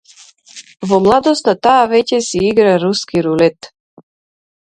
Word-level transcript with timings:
Во 0.91 0.97
младоста, 1.07 1.53
таа 1.67 1.83
веќе 1.91 2.19
си 2.29 2.41
игра 2.47 2.73
руски 2.87 3.23
рулет. 3.27 3.71